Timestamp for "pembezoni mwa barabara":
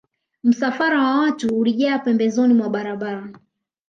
1.99-3.29